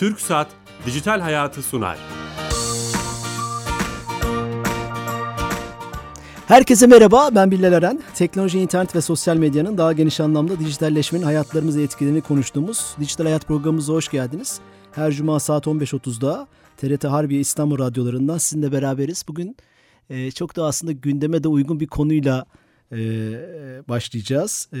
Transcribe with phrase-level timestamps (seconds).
[0.00, 0.48] Türk Saat
[0.86, 1.98] Dijital Hayatı sunar.
[6.46, 8.02] Herkese merhaba, ben Bilal Eren.
[8.14, 13.92] Teknoloji, internet ve sosyal medyanın daha geniş anlamda dijitalleşmenin hayatlarımızı etkilerini konuştuğumuz Dijital Hayat programımıza
[13.92, 14.60] hoş geldiniz.
[14.92, 19.24] Her cuma saat 15.30'da TRT Harbiye İstanbul radyolarından sizinle beraberiz.
[19.28, 19.56] Bugün
[20.10, 22.46] e, çok da aslında gündeme de uygun bir konuyla
[22.92, 22.98] e,
[23.88, 24.68] başlayacağız.
[24.72, 24.78] E,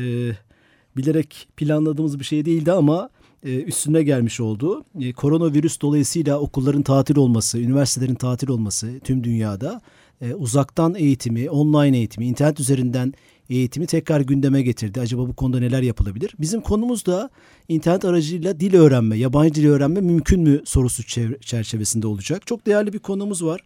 [0.96, 4.84] bilerek planladığımız bir şey değildi ama e, üstüne gelmiş oldu.
[5.00, 9.80] E, koronavirüs dolayısıyla okulların tatil olması, üniversitelerin tatil olması tüm dünyada
[10.20, 13.14] e, uzaktan eğitimi, online eğitimi, internet üzerinden
[13.50, 15.00] eğitimi tekrar gündeme getirdi.
[15.00, 16.34] Acaba bu konuda neler yapılabilir?
[16.40, 17.30] Bizim konumuz da
[17.68, 21.02] internet aracıyla dil öğrenme, yabancı dil öğrenme mümkün mü sorusu
[21.40, 22.46] çerçevesinde olacak.
[22.46, 23.60] Çok değerli bir konumuz var.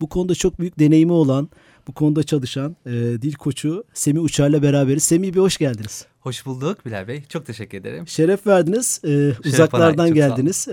[0.00, 1.48] Bu konuda çok büyük deneyimi olan,
[1.88, 5.02] bu konuda çalışan e, dil koçu Semih Uçar'la beraberiz.
[5.02, 6.06] Semih bir hoş geldiniz.
[6.24, 7.22] Hoş bulduk Bilal Bey.
[7.28, 8.08] Çok teşekkür ederim.
[8.08, 9.00] Şeref verdiniz.
[9.04, 10.68] Ee, Şeref uzaklardan bana, geldiniz.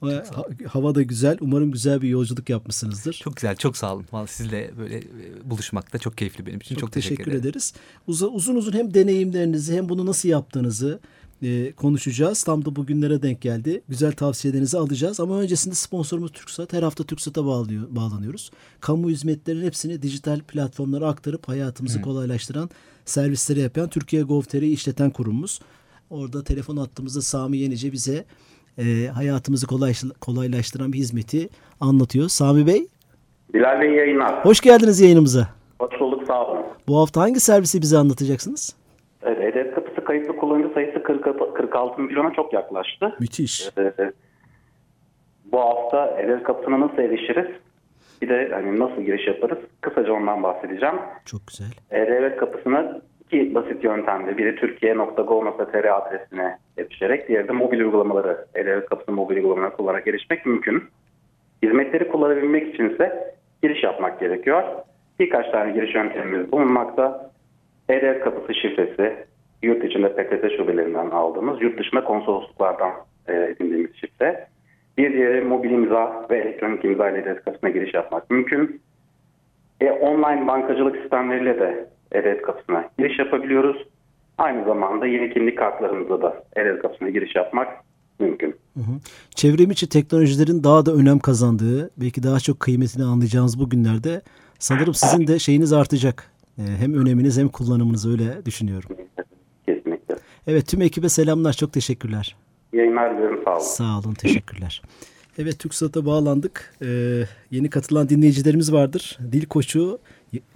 [0.66, 1.36] Hava da güzel.
[1.40, 3.12] Umarım güzel bir yolculuk yapmışsınızdır.
[3.12, 3.56] Çok güzel.
[3.56, 4.06] Çok sağ olun.
[4.12, 5.02] Vallahi sizle böyle e,
[5.44, 6.74] buluşmak da çok keyifli benim için.
[6.74, 7.74] Çok, çok teşekkür, teşekkür ederiz.
[8.06, 11.00] Uzun, uzun uzun hem deneyimlerinizi hem bunu nasıl yaptığınızı
[11.44, 12.42] e, konuşacağız.
[12.42, 13.82] Tam da bugünlere denk geldi.
[13.88, 15.20] Güzel tavsiyelerinizi alacağız.
[15.20, 16.72] Ama öncesinde sponsorumuz TürkSat.
[16.72, 18.50] Her hafta TürkSat'a bağlıyor, bağlanıyoruz.
[18.80, 22.02] Kamu hizmetlerinin hepsini dijital platformlara aktarıp hayatımızı Hı.
[22.02, 22.70] kolaylaştıran
[23.04, 25.60] servisleri yapan Türkiye Gov.tr'yi işleten kurumumuz.
[26.10, 28.24] Orada telefon attığımızda Sami Yenice bize
[28.78, 29.66] e, hayatımızı
[30.20, 31.48] kolaylaştıran bir hizmeti
[31.80, 32.28] anlatıyor.
[32.28, 32.86] Sami Bey.
[33.54, 34.44] Bilal Bey yayınlar.
[34.44, 35.48] Hoş geldiniz yayınımıza.
[35.78, 36.62] Hoş bulduk sağ olun.
[36.88, 38.74] Bu hafta hangi servisi bize anlatacaksınız?
[39.22, 41.03] Evet, Kapısı kayıtlı kullanıcı sayısı 40,
[41.74, 43.16] 46 milyona çok yaklaştı.
[43.20, 43.68] Müthiş.
[43.78, 43.92] Ee,
[45.52, 47.46] bu hafta Hedef Kapısı'na nasıl erişiriz?
[48.22, 49.58] Bir de hani nasıl giriş yaparız?
[49.80, 50.94] Kısaca ondan bahsedeceğim.
[51.24, 51.66] Çok güzel.
[51.90, 54.38] E-Devlet kapısına iki basit yöntemde.
[54.38, 60.84] Biri türkiye.gov.tr adresine erişerek, diğeri de mobil uygulamaları, E-Devlet kapısının mobil uygulamaları kullanarak erişmek mümkün.
[61.62, 64.62] Hizmetleri kullanabilmek için ise giriş yapmak gerekiyor.
[65.18, 67.30] Birkaç tane giriş yöntemimiz bulunmakta.
[67.88, 69.26] E-Devlet kapısı şifresi,
[69.64, 72.92] yurt içinde PTT şubelerinden aldığımız, yurt dışında konsolosluklardan
[73.28, 74.46] e, edindiğimiz şifre.
[74.98, 78.80] Bir diğeri mobil imza ve elektronik imza ile devlet kapısına giriş yapmak mümkün.
[79.80, 83.86] E, online bankacılık sistemleriyle de devlet kapısına giriş yapabiliyoruz.
[84.38, 87.68] Aynı zamanda yeni kimlik kartlarımızla da devlet kapısına giriş yapmak
[88.18, 88.54] mümkün.
[88.74, 89.00] Hı hı.
[89.30, 94.22] Çevrim içi teknolojilerin daha da önem kazandığı, belki daha çok kıymetini anlayacağınız bu günlerde
[94.58, 96.30] sanırım sizin de şeyiniz artacak.
[96.58, 98.90] E, hem öneminiz hem kullanımınız öyle düşünüyorum.
[100.46, 101.52] Evet tüm ekibe selamlar.
[101.52, 102.36] Çok teşekkürler
[102.74, 103.40] yayınlar diliyorum.
[103.44, 103.60] Sağ olun.
[103.60, 104.14] Sağ olun.
[104.14, 104.82] Teşekkürler.
[105.38, 106.74] Evet TürkSat'a bağlandık.
[106.82, 109.18] Ee, yeni katılan dinleyicilerimiz vardır.
[109.32, 109.98] Dil koçu,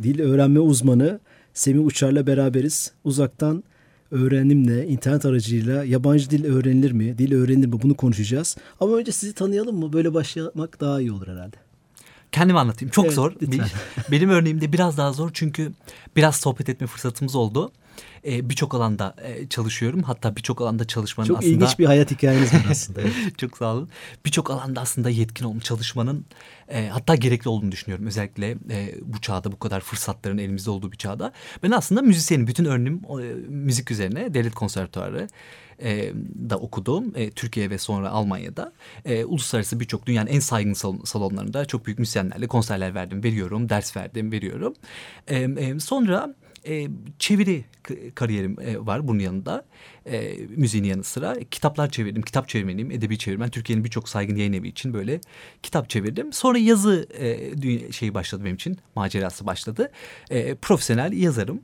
[0.02, 1.20] dil öğrenme uzmanı
[1.54, 2.92] Semih Uçar'la beraberiz.
[3.04, 3.64] Uzaktan
[4.10, 7.18] öğrenimle, internet aracıyla yabancı dil öğrenilir mi?
[7.18, 7.82] Dil öğrenilir mi?
[7.82, 8.56] Bunu konuşacağız.
[8.80, 9.92] Ama önce sizi tanıyalım mı?
[9.92, 11.56] Böyle başlamak daha iyi olur herhalde.
[12.32, 12.90] Kendimi anlatayım.
[12.90, 13.32] Çok evet, zor.
[13.42, 13.66] Lütfen.
[14.10, 15.72] Benim örneğimde biraz daha zor çünkü
[16.16, 17.72] biraz sohbet etme fırsatımız oldu
[18.26, 20.02] e, birçok alanda e, çalışıyorum.
[20.02, 21.52] Hatta birçok alanda çalışmanın Çok aslında...
[21.52, 23.00] Çok ilginç bir hayat hikayeniz var aslında.
[23.38, 23.88] Çok sağ olun.
[24.24, 26.26] Birçok alanda aslında yetkin olun çalışmanın
[26.68, 28.06] e, hatta gerekli olduğunu düşünüyorum.
[28.06, 31.32] Özellikle e, bu çağda bu kadar fırsatların elimizde olduğu bir çağda.
[31.62, 32.46] Ben aslında müzisyenim.
[32.46, 34.34] Bütün örneğim e, müzik üzerine.
[34.34, 35.28] Devlet konservatuarı
[35.82, 36.12] e,
[36.50, 37.12] da okudum.
[37.16, 38.72] E, Türkiye ve sonra Almanya'da.
[39.04, 40.72] E, uluslararası birçok dünyanın en saygın
[41.04, 43.68] salonlarında çok büyük müzisyenlerle konserler verdim, veriyorum.
[43.68, 44.74] Ders verdim, veriyorum.
[45.28, 46.34] E, e, sonra
[46.66, 46.88] e,
[47.18, 47.64] çeviri
[48.14, 49.64] kariyerim e, var bunun yanında.
[50.06, 51.36] E, müziğin yanı sıra.
[51.50, 52.22] Kitaplar çevirdim.
[52.22, 52.90] Kitap çevirmeniyim.
[52.90, 53.50] Edebi çevirmen.
[53.50, 55.20] Türkiye'nin birçok saygın yayın evi için böyle
[55.62, 56.32] kitap çevirdim.
[56.32, 58.78] Sonra yazı e, şeyi başladı benim için.
[58.94, 59.90] Macerası başladı.
[60.30, 61.60] E, profesyonel yazarım.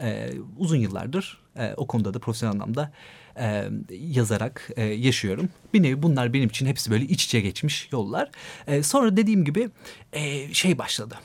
[0.00, 2.92] E, uzun yıllardır e, o konuda da profesyonel anlamda
[3.40, 5.48] e, yazarak e, yaşıyorum.
[5.74, 8.30] Bir nevi bunlar benim için hepsi böyle iç içe geçmiş yollar.
[8.66, 9.70] E, sonra dediğim gibi
[10.12, 11.18] e, şey başladı.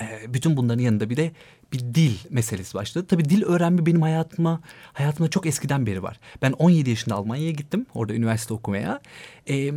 [0.00, 1.32] E, bütün bunların yanında bir de
[1.72, 3.06] bir dil meselesi başladı.
[3.08, 4.60] Tabii dil öğrenme benim hayatıma
[4.92, 6.20] hayatımda çok eskiden beri var.
[6.42, 7.86] Ben 17 yaşında Almanya'ya gittim.
[7.94, 9.00] Orada üniversite okumaya.
[9.48, 9.72] Ee,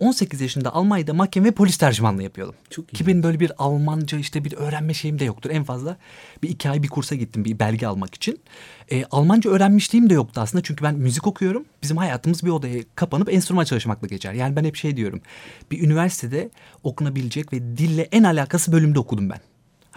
[0.00, 2.54] 18 yaşında Almanya'da mahkeme ve polis tercümanlığı yapıyordum.
[2.70, 2.96] Çok iyi.
[2.96, 5.50] Ki benim böyle bir Almanca işte bir öğrenme şeyim de yoktur.
[5.50, 5.96] En fazla
[6.42, 8.40] bir iki ay bir kursa gittim bir belge almak için.
[8.90, 10.62] Ee, Almanca öğrenmişliğim de yoktu aslında.
[10.62, 11.64] Çünkü ben müzik okuyorum.
[11.82, 14.32] Bizim hayatımız bir odaya kapanıp enstrüman çalışmakla geçer.
[14.32, 15.20] Yani ben hep şey diyorum.
[15.70, 16.50] Bir üniversitede
[16.82, 19.40] okunabilecek ve dille en alakası bölümde okudum ben.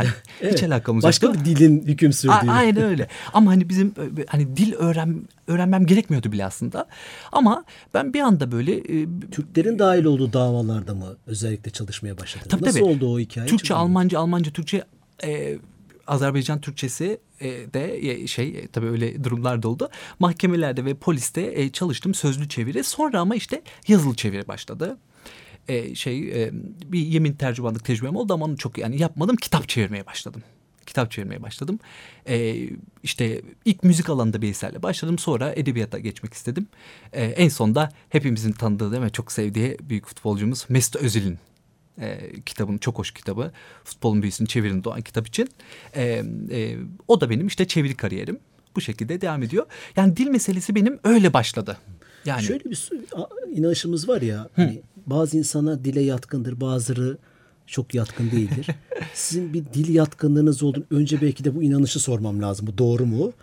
[0.05, 0.53] Hani evet.
[0.53, 1.41] hiç alakamız Başka yoktu.
[1.41, 2.31] bir dilin hüküm sürdüğü.
[2.33, 3.07] A- aynen öyle.
[3.33, 3.93] Ama hani bizim
[4.27, 6.87] hani dil öğren öğrenmem gerekmiyordu bile aslında.
[7.31, 7.63] Ama
[7.93, 12.49] ben bir anda böyle e, Türklerin dahil olduğu davalarda mı özellikle çalışmaya başladınız?
[12.51, 12.89] Tabii, Nasıl tabii.
[12.89, 13.47] oldu o hikaye?
[13.47, 14.83] Türkçe, Almanca, Almanca, Türkçe
[15.23, 15.57] e,
[16.07, 19.89] Azerbaycan Türkçesi e, de e, şey e, tabii öyle durumlar da oldu.
[20.19, 22.83] Mahkemelerde ve poliste e, çalıştım sözlü çeviri.
[22.83, 24.97] Sonra ama işte yazılı çeviri başladı.
[25.71, 26.49] E, şey e,
[26.85, 29.35] bir yemin tercümanlık tecrübem oldu ama onu çok yani yapmadım.
[29.35, 30.43] Kitap çevirmeye başladım
[30.85, 31.79] kitap çevirmeye başladım.
[32.27, 32.69] Ee,
[33.03, 35.17] işte ilk müzik alanında bir eserle başladım.
[35.17, 36.67] Sonra edebiyata geçmek istedim.
[37.13, 39.11] Ee, en sonda hepimizin tanıdığı değil mi?
[39.11, 41.39] Çok sevdiği büyük futbolcumuz Mesut Özil'in
[42.01, 43.51] e, kitabın çok hoş kitabı.
[43.83, 45.49] Futbolun büyüsünü çevirin doğan kitap için.
[45.95, 46.77] E, e,
[47.07, 48.39] o da benim işte çeviri kariyerim.
[48.75, 49.65] Bu şekilde devam ediyor.
[49.95, 51.77] Yani dil meselesi benim öyle başladı.
[52.25, 52.89] Yani Şöyle bir
[53.55, 54.49] inanışımız var ya.
[54.55, 57.17] Hani bazı insanlar dile yatkındır, bazıları
[57.67, 58.67] çok yatkın değildir.
[59.13, 62.67] Sizin bir dil yatkınlığınız olduğunu önce belki de bu inanışı sormam lazım.
[62.67, 63.33] Bu doğru mu?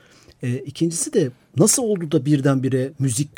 [0.43, 3.31] E, ikincisi de nasıl oldu da birdenbire müzik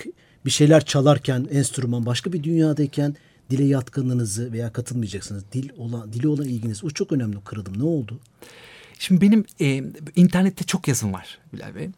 [0.45, 3.17] bir şeyler çalarken enstrüman başka bir dünyadayken
[3.51, 5.45] dile yatkınlığınızı veya katılmayacaksınız.
[5.53, 7.79] Dil olan dili olan ilginiz o çok önemli kırılım.
[7.79, 8.21] Ne oldu?
[8.99, 9.85] Şimdi benim e,
[10.17, 11.89] internette çok yazım var Bilal Bey.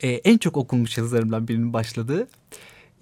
[0.00, 2.26] E, en çok okunmuş yazılarımdan birinin başladığı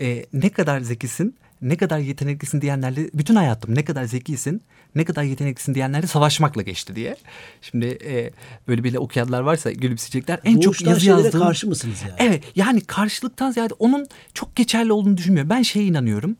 [0.00, 4.62] e, ne kadar zekisin, ne kadar yeteneklisin diyenlerle bütün hayatım ne kadar zekisin,
[4.94, 7.16] ne kadar yeteneklisin diyenlerle savaşmakla geçti diye.
[7.62, 8.30] Şimdi e,
[8.68, 10.40] böyle bile okuyanlar varsa gülümseyecekler.
[10.44, 11.40] En Doğuştan çok yazı yazdığım...
[11.40, 12.14] karşı mısınız yani?
[12.18, 15.50] Evet yani karşılıktan ziyade onun çok geçerli olduğunu düşünmüyorum.
[15.50, 16.36] Ben şeye inanıyorum.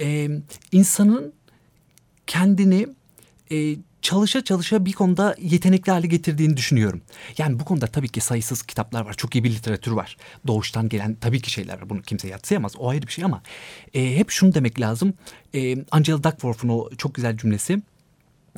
[0.00, 0.28] E,
[0.72, 1.32] insanın
[2.26, 2.86] kendini
[3.50, 3.76] e,
[4.08, 7.02] çalışa çalışa bir konuda yetenekli hale getirdiğini düşünüyorum.
[7.38, 9.14] Yani bu konuda tabii ki sayısız kitaplar var.
[9.14, 10.16] Çok iyi bir literatür var.
[10.46, 11.90] Doğuştan gelen tabii ki şeyler var.
[11.90, 12.76] Bunu kimse yatsıyamaz.
[12.76, 13.42] O ayrı bir şey ama
[13.94, 15.14] e, hep şunu demek lazım.
[15.54, 17.82] E, Angela Duckworth'un o çok güzel cümlesi.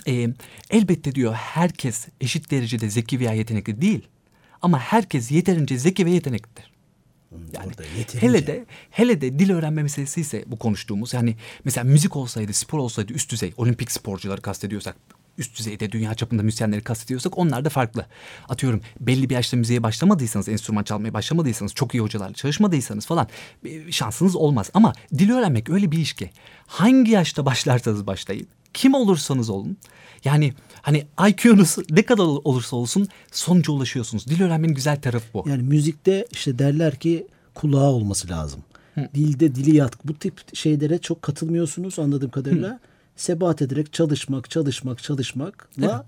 [0.07, 0.29] E,
[0.71, 4.09] elbette diyor herkes eşit derecede zeki veya yetenekli değil.
[4.63, 6.71] Ama herkes yeterince zeki ve yeteneklidir.
[7.53, 7.73] Yani
[8.21, 12.79] hele de hele de dil öğrenme meselesi ise bu konuştuğumuz yani mesela müzik olsaydı, spor
[12.79, 14.97] olsaydı üst düzey, olimpik sporcuları kastediyorsak
[15.39, 18.07] üst düzeyde dünya çapında müzisyenleri kastediyorsak onlar da farklı.
[18.49, 23.29] Atıyorum belli bir yaşta müziğe başlamadıysanız, enstrüman çalmaya başlamadıysanız, çok iyi hocalarla çalışmadıysanız falan
[23.91, 24.71] şansınız olmaz.
[24.75, 26.31] Ama dil öğrenmek öyle bir iş ki
[26.67, 29.77] hangi yaşta başlarsanız başlayın, kim olursanız olun.
[30.25, 34.27] Yani hani IQ'nuz ne kadar olursa olsun sonuca ulaşıyorsunuz.
[34.27, 35.45] Dil öğrenmenin güzel tarafı bu.
[35.49, 38.61] Yani müzikte işte derler ki kulağı olması lazım.
[38.95, 39.09] Hı.
[39.15, 40.09] Dilde dili yatkı.
[40.09, 42.69] Bu tip şeylere çok katılmıyorsunuz anladığım kadarıyla.
[42.69, 42.79] Hı
[43.17, 46.05] sebat ederek çalışmak, çalışmak, çalışmakla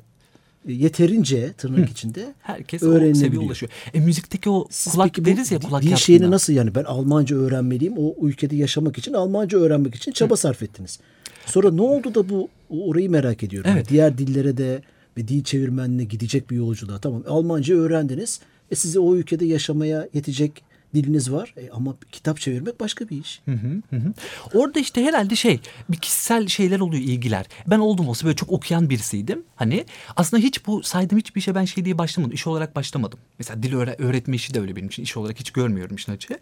[0.66, 0.80] evet.
[0.80, 1.92] yeterince tırnak Hı.
[1.92, 3.72] içinde herkes o seviye ulaşıyor.
[3.94, 7.36] E müzikteki o Siz kulak peki deriz ya kulak dil şeyini nasıl yani ben Almanca
[7.36, 10.36] öğrenmeliyim o ülkede yaşamak için Almanca öğrenmek için çaba Hı.
[10.36, 11.00] sarf ettiniz.
[11.46, 13.70] Sonra ne oldu da bu orayı merak ediyorum.
[13.74, 13.78] Evet.
[13.78, 14.82] Yani diğer dillere de
[15.16, 18.40] ve dil çevirmenliğine gidecek bir yolculuğa tamam Almanca öğrendiniz.
[18.70, 20.64] E size o ülkede yaşamaya yetecek
[20.94, 23.40] diliniz var e, ama kitap çevirmek başka bir iş.
[23.44, 24.12] Hı hı hı.
[24.54, 27.46] Orada işte herhalde şey bir kişisel şeyler oluyor ilgiler.
[27.66, 29.44] Ben oldum olsa böyle çok okuyan birisiydim.
[29.56, 29.84] Hani
[30.16, 32.34] aslında hiç bu saydığım hiçbir işe ben şey diye başlamadım.
[32.34, 33.18] İş olarak başlamadım.
[33.38, 35.02] Mesela dil öğre öğretme işi de öyle benim için.
[35.02, 36.38] iş olarak hiç görmüyorum işin açığı.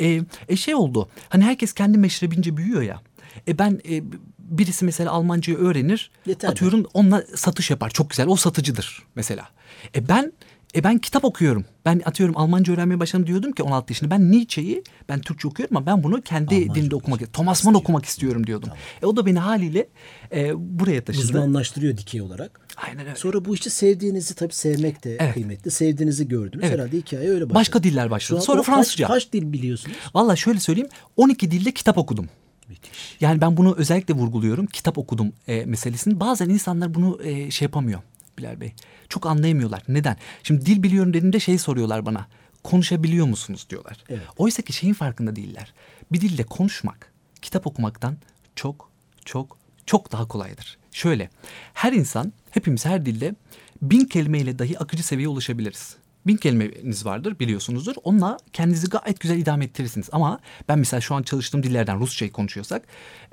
[0.00, 1.08] E, e şey oldu.
[1.28, 3.02] Hani herkes kendi meşrebince büyüyor ya.
[3.48, 4.02] E ben e,
[4.38, 6.10] birisi mesela Almancayı öğrenir.
[6.26, 7.90] Yeter atıyorum onunla satış yapar.
[7.90, 8.26] Çok güzel.
[8.26, 9.48] O satıcıdır mesela.
[9.94, 10.32] E ben
[10.74, 11.64] e ben kitap okuyorum.
[11.84, 14.10] Ben atıyorum Almanca öğrenmeye başladım diyordum ki 16 yaşında.
[14.10, 18.04] Ben Nietzsche'yi ben Türkçe okuyorum ama ben bunu kendi Almanca dilinde okumak, Thomas Mann okumak
[18.04, 18.68] istiyorum diyordum.
[18.68, 18.78] Tamam.
[19.02, 19.88] E o da beni haliyle
[20.34, 21.24] e, buraya taşıdı.
[21.24, 22.60] Uzmanlaştırıyor dikey olarak.
[22.76, 23.16] Aynen öyle.
[23.16, 25.34] Sonra bu işi sevdiğinizi tabii sevmek de evet.
[25.34, 25.70] kıymetli.
[25.70, 26.64] Sevdiğinizi gördünüz.
[26.64, 26.74] Evet.
[26.74, 27.54] Herhalde hikaye öyle başladı.
[27.54, 28.40] Başka diller başladı.
[28.40, 29.06] Sonra Fransızca.
[29.06, 29.96] Kaç, kaç dil biliyorsunuz?
[30.14, 30.88] Valla şöyle söyleyeyim.
[31.16, 32.28] 12 dilde kitap okudum.
[32.68, 33.16] Müthiş.
[33.20, 34.66] Yani ben bunu özellikle vurguluyorum.
[34.66, 36.20] Kitap okudum e, meselesini.
[36.20, 38.00] Bazen insanlar bunu e, şey yapamıyor.
[38.38, 38.72] Bilal Bey.
[39.08, 39.82] Çok anlayamıyorlar.
[39.88, 40.16] Neden?
[40.42, 42.26] Şimdi dil biliyorum dediğimde şey soruyorlar bana.
[42.64, 44.04] Konuşabiliyor musunuz diyorlar.
[44.08, 44.22] Evet.
[44.36, 45.74] Oysa ki şeyin farkında değiller.
[46.12, 47.12] Bir dille konuşmak
[47.42, 48.16] kitap okumaktan
[48.56, 48.90] çok
[49.24, 50.78] çok çok daha kolaydır.
[50.92, 51.30] Şöyle
[51.74, 53.34] her insan hepimiz her dilde
[53.82, 57.94] bin kelimeyle dahi akıcı seviyeye ulaşabiliriz bin kelimeniz vardır biliyorsunuzdur.
[58.04, 60.08] Onunla kendinizi gayet güzel idame ettirirsiniz.
[60.12, 62.82] Ama ben mesela şu an çalıştığım dillerden Rusçayı konuşuyorsak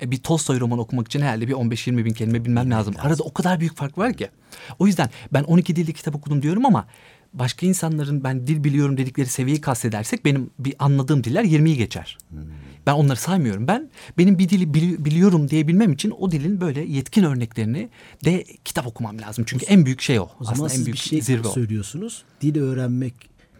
[0.02, 2.94] e, bir Tolstoy romanı okumak için herhalde bir 15-20 bin kelime bilmem lazım.
[2.94, 3.06] lazım.
[3.10, 4.28] Arada o kadar büyük fark var ki.
[4.78, 6.86] O yüzden ben 12 dilli kitap okudum diyorum ama
[7.32, 12.18] başka insanların ben dil biliyorum dedikleri seviyeyi kastedersek benim bir anladığım diller 20'yi geçer.
[12.30, 12.38] Hmm.
[12.86, 13.68] Ben onları saymıyorum.
[13.68, 17.88] Ben benim bir dili bili, biliyorum diyebilmem için o dilin böyle yetkin örneklerini
[18.24, 19.44] de kitap okumam lazım.
[19.48, 20.28] Çünkü en büyük şey o.
[20.40, 22.22] O zaman Aslında siz en büyük bir şey zirve söylüyorsunuz.
[22.40, 23.14] Dil öğrenmek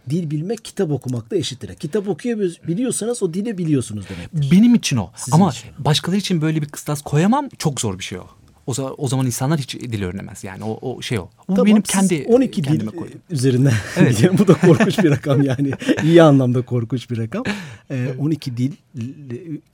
[0.09, 1.75] dil bilmek kitap okumakla eşittir.
[1.75, 4.51] Kitap okuyabiliyorsanız o dili biliyorsunuz demektir.
[4.51, 5.11] Benim için o.
[5.15, 5.69] Sizin Ama için.
[5.79, 7.49] başkaları için böyle bir kıstas koyamam.
[7.57, 8.27] Çok zor bir şey o.
[8.67, 10.43] O zaman, o zaman insanlar hiç dil öğrenemez.
[10.43, 11.29] Yani o, o şey o.
[11.47, 13.19] Bu tamam, benim kendi 12 dil koydum.
[13.29, 13.73] üzerinden.
[13.97, 14.29] Evet.
[14.37, 15.71] bu da korkunç bir rakam yani.
[16.03, 17.43] iyi anlamda korkunç bir rakam.
[17.91, 18.71] Ee, 12 dil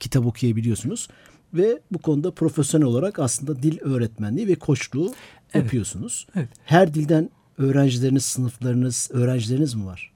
[0.00, 1.08] kitap okuyabiliyorsunuz
[1.54, 5.64] ve bu konuda profesyonel olarak aslında dil öğretmenliği ve koçluğu evet.
[5.64, 6.26] yapıyorsunuz.
[6.36, 6.48] Evet.
[6.64, 10.12] Her dilden öğrencileriniz, sınıflarınız, öğrencileriniz mi var?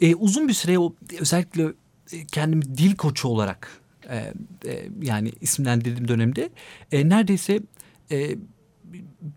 [0.00, 1.64] E, uzun bir süre o özellikle
[2.12, 3.68] e, kendimi dil koçu olarak
[4.10, 4.16] e,
[4.66, 6.50] e, yani isimlendirdiğim dönemde
[6.92, 7.60] e, neredeyse
[8.10, 8.36] e,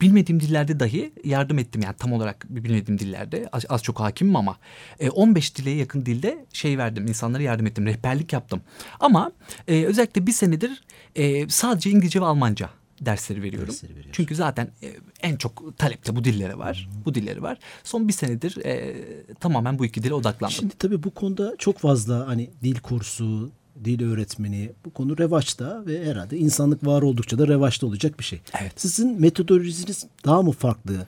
[0.01, 1.81] bilmediğim dillerde dahi yardım ettim.
[1.81, 4.57] Yani tam olarak bilmediğim dillerde az, az çok hakimim ama
[4.99, 7.07] e, 15 dile yakın dilde şey verdim.
[7.07, 7.85] insanlara yardım ettim.
[7.85, 8.61] Rehberlik yaptım.
[8.99, 9.31] Ama
[9.67, 10.83] e, özellikle bir senedir
[11.15, 12.69] e, sadece İngilizce ve Almanca
[13.01, 13.69] dersleri veriyorum.
[13.69, 14.09] Dersleri.
[14.11, 16.89] Çünkü zaten e, en çok talepte bu dillere var.
[17.05, 17.57] Bu dilleri var.
[17.83, 18.95] Son bir senedir e,
[19.39, 20.55] tamamen bu iki dile odaklandım.
[20.55, 23.51] Şimdi tabii bu konuda çok fazla hani dil kursu,
[23.85, 28.41] dil öğretmeni bu konu revaçta ve herhalde insanlık var oldukça da revaçta olacak bir şey.
[28.61, 28.73] Evet.
[28.75, 31.07] Sizin metodolojiniz daha mı farklı?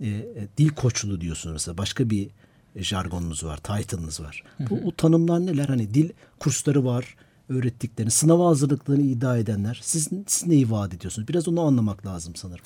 [0.00, 2.28] E, e, dil koçluğu diyorsunuz mesela başka bir
[2.76, 4.42] e, jargonunuz var, title'ınız var.
[4.70, 5.68] Bu o tanımlar neler?
[5.68, 7.16] Hani dil kursları var,
[7.48, 9.80] öğrettiklerini, sınava hazırlıklarını iddia edenler.
[9.82, 11.28] Siz, siz neyi vaat ediyorsunuz?
[11.28, 12.64] Biraz onu anlamak lazım sanırım.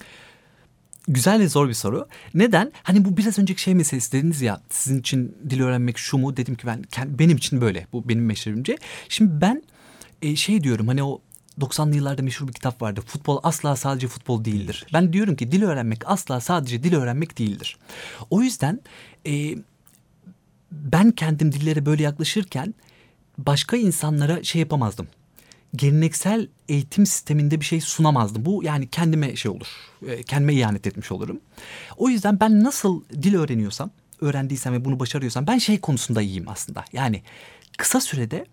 [1.08, 2.08] Güzel ve zor bir soru.
[2.34, 2.72] Neden?
[2.82, 6.36] Hani bu biraz önceki şey meselesi dediniz ya sizin için dil öğrenmek şu mu?
[6.36, 7.86] Dedim ki ben benim için böyle.
[7.92, 8.78] Bu benim meşrebimce.
[9.08, 9.62] Şimdi ben
[10.22, 11.20] e, şey diyorum hani o
[11.60, 13.00] 90'lı yıllarda meşhur bir kitap vardı.
[13.06, 14.86] Futbol asla sadece futbol değildir.
[14.92, 17.76] Ben diyorum ki dil öğrenmek asla sadece dil öğrenmek değildir.
[18.30, 18.80] O yüzden
[19.26, 19.54] e,
[20.72, 22.74] ben kendim dillere böyle yaklaşırken
[23.38, 25.08] başka insanlara şey yapamazdım.
[25.76, 28.44] Geleneksel eğitim sisteminde bir şey sunamazdım.
[28.44, 29.66] Bu yani kendime şey olur.
[30.08, 31.40] e, Kendime ihanet etmiş olurum.
[31.96, 36.84] O yüzden ben nasıl dil öğreniyorsam, öğrendiysem ve bunu başarıyorsam ben şey konusunda iyiyim aslında.
[36.92, 37.22] Yani
[37.78, 38.46] kısa sürede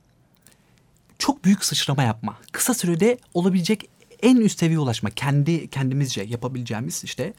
[1.19, 2.37] çok büyük sıçrama yapma.
[2.51, 3.89] Kısa sürede olabilecek
[4.23, 5.09] en üst seviyeye ulaşma.
[5.09, 7.33] Kendi kendimizce yapabileceğimiz işte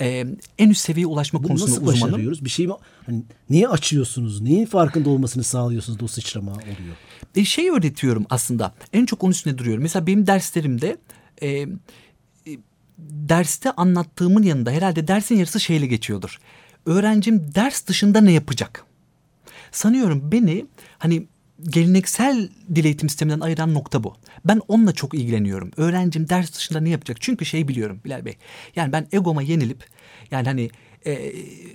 [0.00, 0.26] e,
[0.58, 2.02] en üst seviyeye ulaşma Bunu konusunda nasıl uzmanım.
[2.12, 2.44] başarıyoruz?
[2.44, 2.72] Bir şey mi?
[3.06, 4.40] Hani niye açıyorsunuz?
[4.40, 6.96] Neyin farkında olmasını sağlıyorsunuz da o sıçrama oluyor?
[7.36, 8.74] E, şey öğretiyorum aslında.
[8.92, 9.82] En çok onun üstüne duruyorum.
[9.82, 10.96] Mesela benim derslerimde
[11.42, 11.66] e,
[12.98, 16.38] derste anlattığımın yanında herhalde dersin yarısı şeyle geçiyordur.
[16.86, 18.84] Öğrencim ders dışında ne yapacak?
[19.72, 20.66] Sanıyorum beni
[20.98, 21.26] hani
[21.70, 24.14] geleneksel dil eğitim sisteminden ayıran nokta bu.
[24.44, 25.70] Ben onunla çok ilgileniyorum.
[25.76, 27.16] Öğrencim ders dışında ne yapacak?
[27.20, 28.36] Çünkü şey biliyorum Bilal Bey.
[28.76, 29.84] Yani ben egoma yenilip
[30.30, 30.70] yani hani
[31.06, 31.32] e,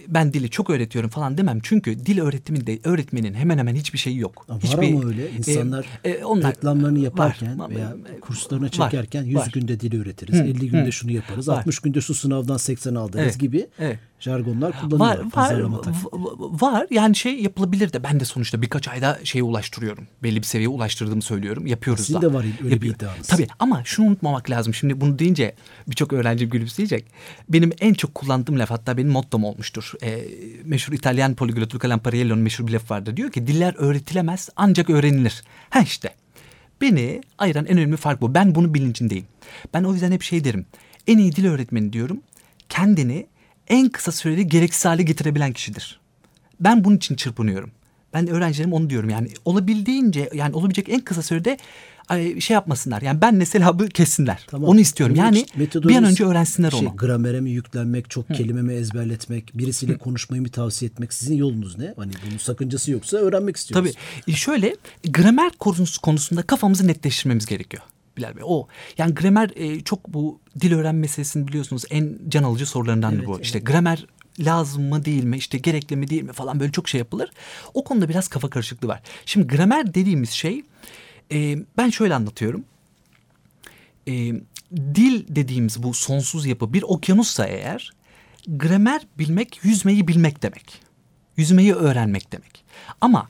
[0.08, 1.60] ben dili çok öğretiyorum falan demem.
[1.64, 4.50] Çünkü dil öğretiminde öğretmenin hemen hemen hiçbir şeyi yok.
[4.50, 5.32] Var Hiçbir, ama öyle.
[5.32, 7.70] İnsanlar e, e, onlar- reklamlarını yaparken var.
[7.70, 9.50] veya E, kurslarına var, çekerken 100 var.
[9.54, 10.36] günde dil öğretiriz.
[10.36, 10.92] Hı, 50 günde hı.
[10.92, 11.48] şunu yaparız.
[11.48, 11.58] Var.
[11.58, 14.00] 60 günde şu sınavdan 80 aldınız Evet, gibi evet.
[14.20, 15.24] Jargonlar Var, kullanılıyor.
[15.24, 16.04] var, pazarlama taktiği.
[16.12, 16.88] v- var.
[16.92, 20.08] Yani şey yapılabilir de ben de sonuçta birkaç ayda şeye ulaştırıyorum.
[20.24, 21.68] Belli bir seviyeye ulaştırdığımı söylüyorum.
[21.68, 22.30] Yapıyoruz Sizin da.
[22.30, 22.96] de var öyle bir Yapıyor.
[22.96, 23.28] iddianız.
[23.28, 24.74] Tabii ama şunu unutmamak lazım.
[24.74, 25.56] Şimdi bunu deyince
[25.88, 27.06] birçok öğrenci gülümseyecek.
[27.50, 29.94] Benim en çok kullandığım laf hatta benim mottom olmuştur.
[30.04, 30.20] Ee,
[30.64, 33.18] meşhur İtalyan poliglot Luca Lampariello'nun meşhur bir lafı vardır.
[33.18, 35.44] Diyor ki diller öğretilemez ancak öğrenilir.
[35.70, 36.10] Ha işte.
[36.82, 38.34] Beni ayıran en önemli fark bu.
[38.34, 39.26] Ben bunu bilincindeyim.
[39.74, 40.66] Ben o yüzden hep şey derim.
[41.08, 42.22] En iyi dil öğretmeni diyorum.
[42.70, 43.28] Kendini
[43.70, 46.00] en kısa sürede gereksiz hale getirebilen kişidir.
[46.60, 47.72] Ben bunun için çırpınıyorum.
[48.14, 49.10] Ben öğrencilerim onu diyorum.
[49.10, 51.58] Yani olabildiğince yani olabilecek en kısa sürede
[52.40, 53.02] şey yapmasınlar.
[53.02, 54.46] Yani ben mesela bu kessinler.
[54.48, 54.70] Tamam.
[54.70, 55.16] Onu istiyorum.
[55.16, 56.96] Yani için bir metodolojisi an önce öğrensinler şey, onu.
[56.96, 61.14] Gramere mi yüklenmek, çok kelime mi ezberletmek, birisiyle konuşmayı mı tavsiye etmek?
[61.14, 61.94] Sizin yolunuz ne?
[61.98, 63.92] Hani bunun sakıncası yoksa öğrenmek istiyoruz.
[63.92, 64.32] Tabii.
[64.32, 64.76] E, Şöyle
[65.10, 67.84] gramer konusu konusunda kafamızı netleştirmemiz gerekiyor.
[68.18, 68.44] Bilal Bey.
[68.46, 73.28] O yani gramer e, çok bu dil öğrenme meselesini biliyorsunuz en can alıcı sorularından Evet,
[73.28, 73.36] bu.
[73.36, 73.46] evet.
[73.46, 74.06] İşte gramer
[74.40, 77.30] lazım mı değil mi işte gerekli mi değil mi falan böyle çok şey yapılır.
[77.74, 79.02] O konuda biraz kafa karışıklığı var.
[79.26, 80.64] Şimdi gramer dediğimiz şey
[81.32, 82.64] e, ben şöyle anlatıyorum.
[84.08, 84.14] E,
[84.76, 87.92] dil dediğimiz bu sonsuz yapı bir okyanussa eğer
[88.48, 90.82] gramer bilmek yüzmeyi bilmek demek.
[91.38, 92.64] Yüzmeyi öğrenmek demek.
[93.02, 93.30] Ama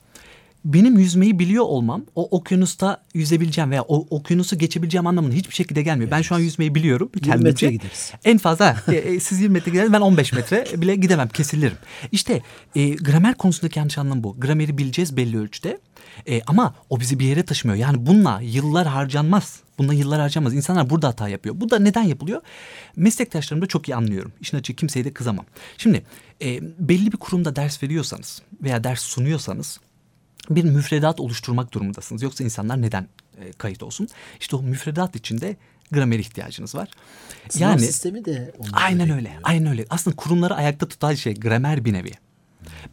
[0.74, 6.12] benim yüzmeyi biliyor olmam o okyanusta yüzebileceğim veya o okyanusu geçebileceğim anlamına hiçbir şekilde gelmiyor.
[6.12, 7.50] Ben şu an yüzmeyi biliyorum 20 kendimce.
[7.50, 8.13] metre gideriz.
[8.24, 11.77] En fazla e, e, siz 20 metre gidersiniz ben 15 metre bile gidemem kesilirim.
[12.12, 12.41] İşte
[12.75, 14.39] e, gramer konusundaki yanlış anlam bu.
[14.39, 15.79] Grameri bileceğiz belli ölçüde
[16.27, 17.79] E, ama o bizi bir yere taşımıyor.
[17.79, 19.59] Yani bununla yıllar harcanmaz.
[19.77, 20.53] Bununla yıllar harcanmaz.
[20.53, 21.55] İnsanlar burada hata yapıyor.
[21.57, 22.41] Bu da neden yapılıyor?
[22.95, 24.31] Meslektaşlarımı da çok iyi anlıyorum.
[24.41, 25.45] İşin açığı kimseye de kızamam.
[25.77, 26.03] Şimdi
[26.41, 29.79] e, belli bir kurumda ders veriyorsanız veya ders sunuyorsanız
[30.50, 32.22] bir müfredat oluşturmak durumundasınız.
[32.22, 33.08] Yoksa insanlar neden
[33.42, 34.08] e, kayıt olsun?
[34.39, 35.56] İşte o müfredat içinde
[35.92, 36.89] gramer ihtiyacınız var.
[37.50, 39.24] Sınav sistemi de Aynen öyle.
[39.24, 39.42] bekliyor.
[39.44, 39.86] Aynen öyle.
[39.89, 42.12] Aslında kurumları ayakta tutan şey gramer bir nevi.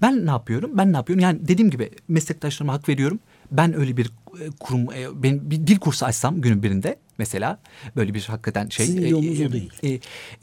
[0.03, 0.71] Ben ne yapıyorum?
[0.79, 1.23] Ben ne yapıyorum?
[1.23, 3.21] Yani dediğim gibi meslektaşlarıma hak veriyorum.
[3.51, 4.07] Ben öyle bir
[4.41, 7.59] e, kurum, e, ben bir dil kursu açsam günün birinde mesela
[7.97, 8.87] böyle bir hakikaten şey.
[8.87, 9.73] Sizin yolunuz o değil.
[9.83, 9.89] E,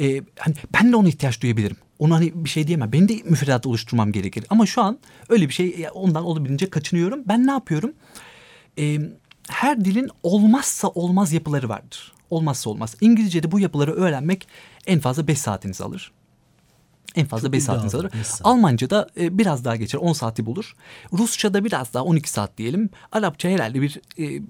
[0.06, 1.78] e, hani ben de ona ihtiyaç duyabilirim.
[2.00, 2.92] Onu hani bir şey diyemem.
[2.92, 4.46] Ben de müfredat oluşturmam gerekir.
[4.50, 5.00] Ama şu an
[5.30, 7.24] öyle bir şey e, ondan olabildiğince kaçınıyorum.
[7.28, 7.94] Ben ne yapıyorum?
[8.80, 8.98] E,
[9.50, 12.12] her dilin olmazsa olmaz yapıları vardır.
[12.30, 12.96] Olmazsa olmaz.
[13.02, 14.48] İngilizce'de bu yapıları öğrenmek
[14.88, 16.12] en fazla beş saatinizi alır.
[17.16, 18.12] En fazla Çok 5 iyi saatiniz alır.
[18.24, 18.42] saat.
[18.44, 20.76] Almanca'da e, biraz daha geçer 10 saati bulur.
[21.14, 22.90] Rusça'da biraz daha 12 saat diyelim.
[23.12, 24.42] Arapça herhalde bir e,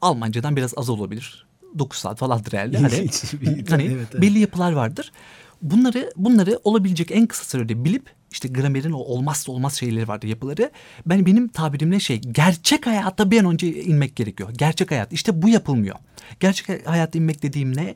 [0.00, 1.46] Almanca'dan biraz az olabilir.
[1.78, 2.78] 9 saat falandır herhalde.
[2.78, 3.08] Hani,
[3.70, 5.12] hani evet, belli yapılar vardır.
[5.62, 10.70] Bunları bunları olabilecek en kısa sürede bilip işte gramerin o olmazsa olmaz şeyleri vardır yapıları.
[11.06, 14.50] Ben benim tabirimle şey gerçek hayata bir an önce inmek gerekiyor.
[14.58, 15.96] Gerçek hayat işte bu yapılmıyor.
[16.40, 17.94] Gerçek hayata inmek dediğim ne?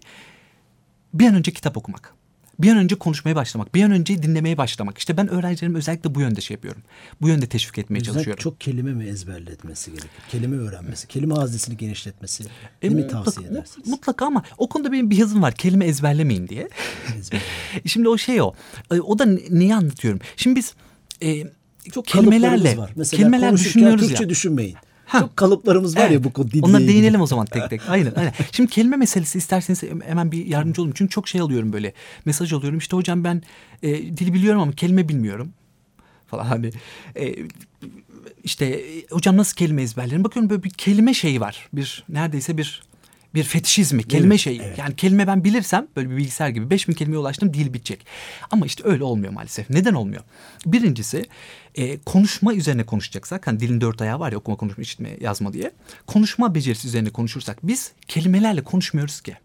[1.15, 2.16] Bir an önce kitap okumak.
[2.59, 3.75] Bir an önce konuşmaya başlamak.
[3.75, 4.99] Bir an önce dinlemeye başlamak.
[4.99, 6.83] İşte ben öğrencilerime özellikle bu yönde şey yapıyorum.
[7.21, 8.43] Bu yönde teşvik etmeye Yüzden çalışıyorum.
[8.43, 10.11] çok kelime mi ezberletmesi gerekir?
[10.31, 12.45] Kelime öğrenmesi, kelime haznesini genişletmesi
[12.83, 13.89] E, mi mutlaka- tavsiye edersiniz?
[13.89, 15.55] Mutlaka ama o konuda benim bir yazım var.
[15.55, 16.69] Kelime ezberlemeyin diye.
[17.87, 18.53] Şimdi o şey o.
[18.91, 20.21] E, O da ne- neyi anlatıyorum?
[20.37, 20.75] Şimdi biz
[21.23, 21.43] e,
[21.95, 22.91] Çok kelimelerle var.
[22.97, 24.29] Mesela kelimeler düşünüyoruz Türkçe ya.
[24.31, 24.77] düşünmeyin.
[25.07, 25.21] Ha.
[25.21, 26.13] Çok kalıplarımız var Evet.
[26.13, 26.89] ya bu konu ilgili.
[26.89, 27.89] değinelim o zaman tek tek.
[27.89, 28.33] Aynen, aynen.
[28.53, 30.95] Şimdi kelime meselesi isterseniz hemen bir yardımcı olayım.
[30.99, 31.93] Çünkü çok şey alıyorum böyle.
[32.25, 32.79] Mesaj alıyorum.
[32.79, 33.43] İşte hocam ben
[33.83, 35.53] e, dili biliyorum ama kelime bilmiyorum.
[36.27, 36.71] Falan hani.
[37.17, 37.35] E,
[38.45, 40.25] işte e, hocam nasıl kelime ezberlerim?
[40.25, 41.69] Bakıyorum böyle bir kelime şeyi var.
[41.73, 42.83] Bir neredeyse bir
[43.37, 44.61] bir fetişizmi, kelime Evet, şeyi.
[44.63, 44.79] evet.
[44.79, 48.07] Yani kelime ben bilirsem böyle bir bilgisayar gibi 5000 kelimeye ulaştım dil bitecek.
[48.51, 49.71] Ama işte öyle olmuyor maalesef.
[49.71, 50.23] Neden olmuyor?
[50.67, 51.27] Birincisi
[51.75, 55.71] e, konuşma üzerine konuşacaksak hani dilin dört ayağı var ya okuma, konuşma, işitme, yazma diye.
[56.07, 59.37] Konuşma becerisi üzerine konuşursak biz kelimelerle konuşmuyoruz ki.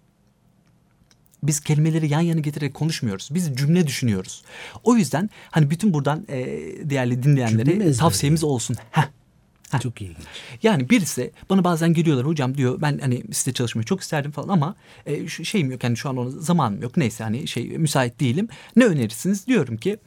[1.44, 3.30] Biz kelimeleri yan yana getirerek konuşmuyoruz.
[3.32, 4.44] Biz cümle düşünüyoruz.
[4.84, 6.46] O yüzden hani bütün buradan e,
[6.90, 8.76] değerli dinleyenlere tavsiyemiz olsun.
[8.92, 9.08] Heh.
[9.80, 10.26] Çok ilginç.
[10.64, 14.76] Yani birisi bana bazen geliyorlar hocam diyor ben hani size çalışmayı çok isterdim falan ama
[15.06, 18.48] e, şu şeyim yok yani şu an ona zamanım yok neyse hani şey müsait değilim.
[18.76, 19.48] Ne önerirsiniz?
[19.48, 19.98] Diyorum ki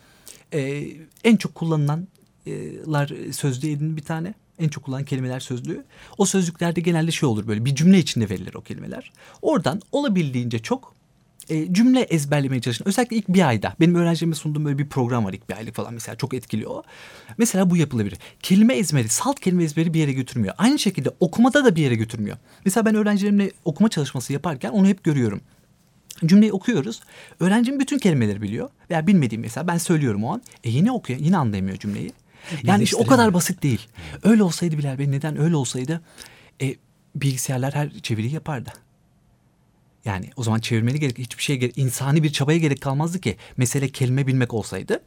[0.52, 0.88] e,
[1.25, 4.35] en çok kullanılanlar sözlüğü edin bir tane.
[4.59, 5.85] En çok kullanılan kelimeler sözlüğü.
[6.18, 9.12] O sözlüklerde genelde şey olur böyle bir cümle içinde verilir o kelimeler.
[9.42, 10.94] Oradan olabildiğince çok
[11.48, 12.84] e, cümle ezberlemeye çalışın.
[12.84, 13.74] Özellikle ilk bir ayda.
[13.80, 16.16] Benim öğrencilerime sunduğum böyle bir program var ilk bir aylık falan mesela.
[16.16, 16.82] Çok etkili o.
[17.38, 18.18] Mesela bu yapılabilir.
[18.42, 20.54] Kelime ezberi, salt kelime ezberi bir yere götürmüyor.
[20.58, 22.37] Aynı şekilde okumada da bir yere götürmüyor.
[22.64, 25.40] Mesela ben öğrencilerimle okuma çalışması yaparken onu hep görüyorum.
[26.26, 27.00] Cümleyi okuyoruz.
[27.40, 28.70] Öğrencim bütün kelimeleri biliyor.
[28.90, 30.42] Veya bilmediğim mesela ben söylüyorum o an.
[30.64, 32.12] E yine okuyor, yine anlayamıyor cümleyi.
[32.62, 33.88] Yani işte o kadar basit değil.
[34.22, 36.00] Öyle olsaydı Bilal Bey neden öyle olsaydı
[36.62, 36.74] e,
[37.14, 38.70] bilgisayarlar her çeviriyi yapardı.
[40.05, 43.37] Yani o zaman çevirmeni gerek hiçbir şey gerek, insani bir çabaya gerek kalmazdı ki.
[43.57, 45.03] Mesele kelime bilmek olsaydı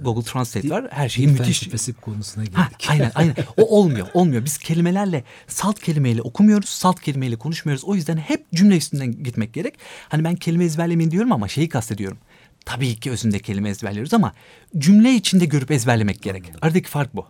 [0.00, 0.86] Google Translate var.
[0.90, 1.58] Her şeyi müthiş.
[1.60, 2.86] felsefesi konusuna Ha, girdik.
[2.90, 3.34] aynen aynen.
[3.56, 4.06] O olmuyor.
[4.14, 4.44] Olmuyor.
[4.44, 6.68] Biz kelimelerle salt kelimeyle okumuyoruz.
[6.68, 7.84] Salt kelimeyle konuşmuyoruz.
[7.84, 9.74] O yüzden hep cümle üstünden gitmek gerek.
[10.08, 12.18] Hani ben kelime ezberlemeyin diyorum ama şeyi kastediyorum.
[12.64, 14.32] Tabii ki özünde kelime ezberliyoruz ama
[14.78, 16.44] cümle içinde görüp ezberlemek gerek.
[16.62, 17.26] Aradaki fark bu.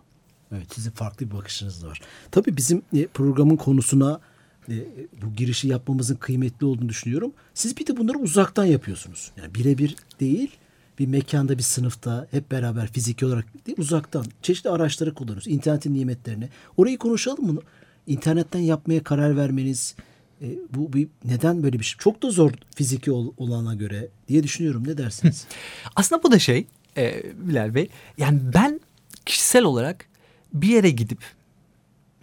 [0.55, 2.01] Evet sizin farklı bir bakışınız da var.
[2.31, 4.19] Tabii bizim e, programın konusuna
[4.69, 4.75] e,
[5.21, 7.33] bu girişi yapmamızın kıymetli olduğunu düşünüyorum.
[7.53, 9.31] Siz bir de bunları uzaktan yapıyorsunuz.
[9.37, 10.51] Yani birebir değil
[10.99, 15.55] bir mekanda bir sınıfta hep beraber fiziki olarak değil uzaktan çeşitli araçları kullanıyorsunuz.
[15.55, 16.49] İnternetin nimetlerini.
[16.77, 17.61] Orayı konuşalım mı?
[18.07, 19.95] İnternetten yapmaya karar vermeniz
[20.41, 21.97] e, bu bir neden böyle bir şey?
[21.97, 24.87] Çok da zor fiziki ol, olana göre diye düşünüyorum.
[24.87, 25.47] Ne dersiniz?
[25.95, 27.89] Aslında bu da şey e, Bilal Bey.
[28.17, 28.79] Yani ben
[29.25, 30.05] kişisel olarak
[30.53, 31.19] bir yere gidip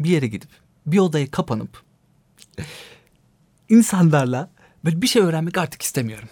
[0.01, 0.51] bir yere gidip
[0.87, 1.83] bir odaya kapanıp
[3.69, 4.51] insanlarla
[4.85, 6.29] böyle bir şey öğrenmek artık istemiyorum.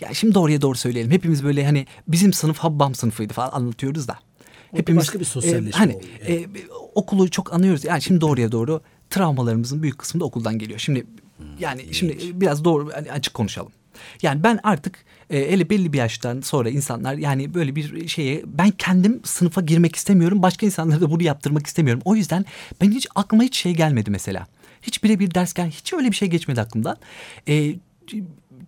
[0.00, 1.10] Ya şimdi doğruya doğru söyleyelim.
[1.10, 4.18] Hepimiz böyle hani bizim sınıf Habbam sınıfıydı falan anlatıyoruz da.
[4.72, 6.46] O başka bir sosyalleşme hani, oluyor, e,
[6.94, 7.84] okulu çok anıyoruz.
[7.84, 10.78] Yani şimdi doğruya doğru travmalarımızın büyük kısmı da okuldan geliyor.
[10.78, 11.06] Şimdi
[11.58, 13.72] yani şimdi biraz doğru hani açık konuşalım.
[14.22, 14.98] Yani ben artık
[15.30, 19.96] e, hele belli bir yaştan sonra insanlar yani böyle bir şeye ben kendim sınıfa girmek
[19.96, 20.42] istemiyorum.
[20.42, 22.02] Başka insanlara da bunu yaptırmak istemiyorum.
[22.04, 22.44] O yüzden
[22.80, 24.46] ben hiç aklıma hiç şey gelmedi mesela.
[24.86, 26.96] Hiç birebir ders gel hiç öyle bir şey geçmedi aklımdan.
[27.48, 27.74] E,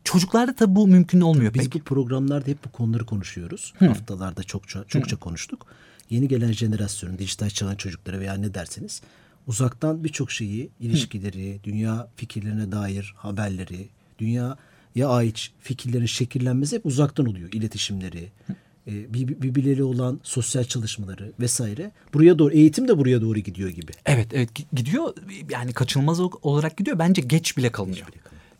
[0.04, 1.74] çocuklarda tabii bu mümkün olmuyor Biz pek.
[1.74, 3.74] bu programlarda hep bu konuları konuşuyoruz.
[3.78, 5.66] Haftalarda çokça çokça konuştuk.
[6.10, 9.02] Yeni gelen jenerasyonun, dijital çağın çocukları veya ne derseniz
[9.46, 14.56] uzaktan birçok şeyi, ilişkileri, dünya fikirlerine dair haberleri, dünyaya
[15.08, 17.48] ait fikirlerin şekillenmesi hep uzaktan oluyor.
[17.52, 18.54] İletişimleri, bir-
[18.88, 21.90] birbirleri olan sosyal çalışmaları vesaire.
[22.14, 23.92] Buraya doğru, eğitim de buraya doğru gidiyor gibi.
[24.06, 25.14] Evet evet gi- gidiyor
[25.50, 28.06] yani kaçınılmaz ol- olarak gidiyor bence geç bile kalınıyor.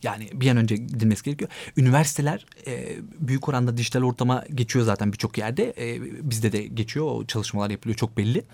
[0.02, 1.50] Yani bir an önce gidilmesi gerekiyor.
[1.76, 5.74] Üniversiteler e, büyük oranda dijital ortama geçiyor zaten birçok yerde.
[5.78, 8.44] E, bizde de geçiyor o çalışmalar yapılıyor çok belli.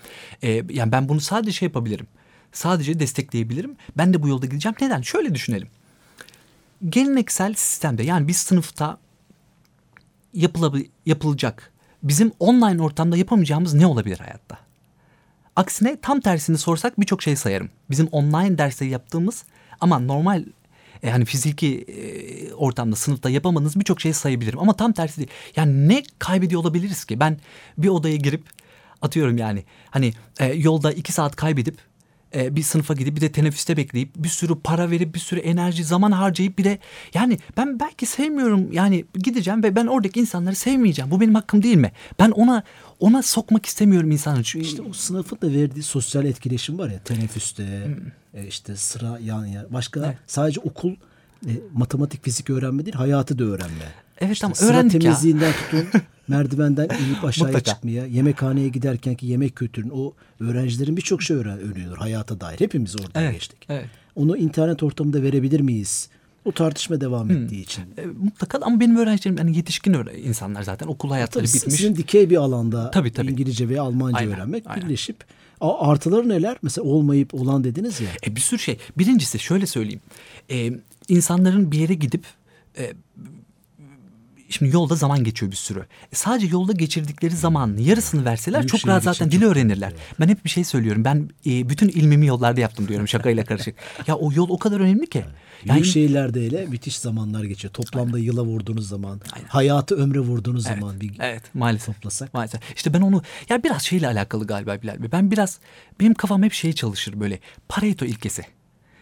[0.43, 2.07] E, yani ben bunu sadece şey yapabilirim.
[2.51, 3.75] Sadece destekleyebilirim.
[3.97, 4.75] Ben de bu yolda gideceğim.
[4.81, 5.01] Neden?
[5.01, 5.67] Şöyle düşünelim.
[6.89, 8.97] Geleneksel sistemde yani bir sınıfta
[11.05, 11.71] yapılacak
[12.03, 14.57] bizim online ortamda yapamayacağımız ne olabilir hayatta?
[15.55, 17.69] Aksine tam tersini sorsak birçok şey sayarım.
[17.89, 19.43] Bizim online derste yaptığımız
[19.81, 20.43] ama normal
[21.03, 25.29] e, hani fiziki e, ortamda sınıfta yapamadığınız birçok şey sayabilirim ama tam tersi değil.
[25.55, 27.19] Yani ne kaybediyor olabiliriz ki?
[27.19, 27.37] Ben
[27.77, 28.43] bir odaya girip
[29.01, 31.77] atıyorum yani hani e, yolda iki saat kaybedip
[32.35, 35.83] e, bir sınıfa gidip bir de teneffüste bekleyip bir sürü para verip bir sürü enerji
[35.83, 36.79] zaman harcayıp bir de
[37.13, 41.11] yani ben belki sevmiyorum yani gideceğim ve ben oradaki insanları sevmeyeceğim.
[41.11, 41.91] Bu benim hakkım değil mi?
[42.19, 42.63] Ben ona
[42.99, 44.43] ona sokmak istemiyorum insanı.
[44.43, 47.87] Çünkü İşte o sınıfın da verdiği sosyal etkileşim var ya teneffüste
[48.33, 50.17] e, işte sıra yan yana başka Evet.
[50.27, 50.95] sadece okul
[51.47, 54.04] e, matematik fizik öğrenme değil hayatı da öğrenme.
[54.21, 54.99] Evet İşte ama sıra öğrendik ya.
[54.99, 61.59] temizliğinden tutun merdivenden inip aşağıya çıkmaya yemekhaneye giderkenki yemek kültürünü o öğrencilerin birçok şey öğren
[61.59, 63.65] öğreniyor hayata dair hepimiz oradan Evet, geçtik.
[63.69, 63.85] evet.
[64.15, 66.09] Onu internet ortamında verebilir miyiz?
[66.45, 67.83] O tartışma devam ettiği için.
[67.97, 71.75] E, mutlaka ama benim öğrencilerim yani yetişkin insanlar zaten okul hayatları Tabii bitmiş.
[71.75, 73.31] sizin dikey bir alanda Tabii, tabii.
[73.31, 74.85] İngilizce veya Almanca Aynen, öğrenmek aynen.
[74.85, 75.23] birleşip
[75.61, 76.57] artıları neler?
[76.61, 78.07] Mesela olmayıp olan dediniz ya.
[78.27, 78.77] E bir sürü şey.
[78.97, 80.01] Birincisi şöyle söyleyeyim.
[80.51, 80.71] E,
[81.07, 82.23] insanların bir yere gidip
[82.77, 82.93] e,
[84.49, 85.79] şimdi yolda zaman geçiyor bir sürü.
[85.79, 89.93] E, sadece yolda geçirdikleri zamanın yarısını verseler Büyük çok rahat zaten dili öğrenirler.
[90.19, 91.05] Ben hep bir şey söylüyorum.
[91.05, 93.75] Ben e, bütün ilmimi yollarda yaptım diyorum şakayla karışık.
[94.07, 95.25] ya o yol o kadar önemli ki.
[95.65, 97.73] Yani Büyük şehirlerde hele müthiş zamanlar geçiyor.
[97.73, 101.95] Toplamda yıla vurduğunuz zaman, hayatı ömre vurduğunuz zaman bir Evet maalesef.
[101.95, 102.33] toplasak.
[102.33, 102.61] Maalesef.
[102.75, 105.11] İşte ben onu ya biraz şeyle alakalı galiba Bilal Bey.
[105.11, 105.59] Ben biraz
[105.99, 108.43] benim kafam hep şey çalışır böyle Pareto ilkesi.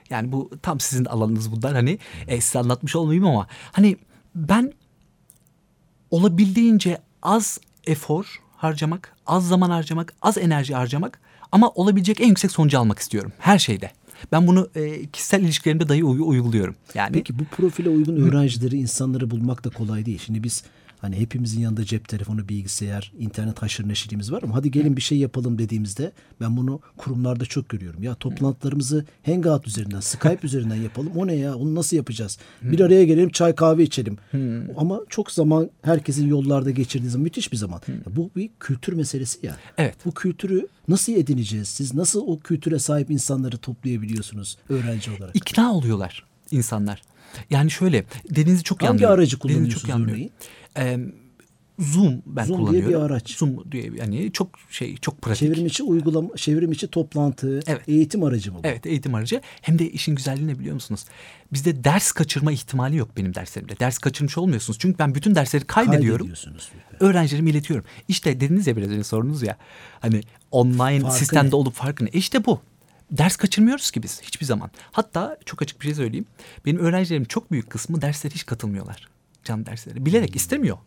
[0.10, 3.98] Yani bu tam sizin alanınız bunlar hani e, size anlatmış olmayayım ama hani
[4.36, 4.74] ben
[6.14, 8.26] olabildiğince az efor
[8.58, 11.20] harcamak, az zaman harcamak, az enerji harcamak
[11.52, 13.92] ama olabilecek en yüksek sonucu almak istiyorum her şeyde.
[14.32, 16.76] Ben bunu e, kişisel ilişkilerimde dahi uy- uyguluyorum.
[16.94, 20.20] Yani Peki bu profile uygun öğrencileri, insanları bulmak da kolay değil.
[20.26, 20.64] Şimdi biz
[21.04, 25.18] hani hepimizin yanında cep telefonu, bilgisayar, internet haşır neşirliğimiz var ama hadi gelin bir şey
[25.18, 26.12] yapalım dediğimizde
[26.42, 28.04] ben bunu kurumlarda çok görüyorum.
[28.04, 31.12] Ya toplantılarımızı Hangout üzerinden, Skype üzerinden yapalım.
[31.16, 31.56] O ne ya?
[31.56, 32.38] Onu nasıl yapacağız?
[32.62, 34.18] Bir araya gelelim, çay kahve içelim.
[34.78, 37.82] Ama çok zaman herkesin yollarda geçirdiği zaman müthiş bir zaman.
[37.88, 39.58] Ya bu bir kültür meselesi ya.
[39.78, 39.96] Evet.
[40.06, 41.68] Bu kültürü nasıl edineceğiz?
[41.68, 45.36] Siz nasıl o kültüre sahip insanları toplayabiliyorsunuz öğrenci olarak?
[45.36, 47.02] ikna oluyorlar insanlar.
[47.50, 49.14] Yani şöyle dediğinizi çok Hangi anlıyorum.
[49.20, 50.14] aracı Dediğinizi kullanıyorsunuz çok iyi anlıyorum.
[50.14, 50.32] örneğin?
[50.78, 50.98] Ee,
[51.80, 52.90] Zoom ben Zoom diye kullanıyorum.
[52.90, 53.38] bir araç.
[53.38, 55.40] Zoom diye yani çok şey çok pratik.
[55.40, 57.82] Çevrim içi uygulama, çevrim içi toplantı, Evet.
[57.90, 58.68] eğitim aracı mı bu?
[58.68, 59.42] Evet eğitim aracı.
[59.62, 61.06] Hem de işin güzelliği ne biliyor musunuz?
[61.54, 63.80] Bizde ders kaçırma ihtimali yok benim derslerimde.
[63.80, 64.80] Ders kaçırmış olmuyorsunuz.
[64.80, 66.28] Çünkü ben bütün dersleri kaydediyorum.
[66.28, 66.72] Kaydediyorsunuz.
[67.00, 67.86] Öğrencilerime iletiyorum.
[68.08, 69.58] İşte dediniz ya biraz önce sorunuz ya.
[70.00, 71.56] Hani online Farkı sistemde ne?
[71.56, 72.10] olup farkı ne?
[72.10, 72.60] E işte bu.
[73.12, 74.72] Ders kaçırmıyoruz ki biz hiçbir zaman.
[74.92, 76.26] Hatta çok açık bir şey söyleyeyim.
[76.66, 79.08] Benim öğrencilerim çok büyük kısmı derslere hiç katılmıyorlar.
[79.44, 80.06] Can dersleri.
[80.06, 80.78] Bilerek istemiyor.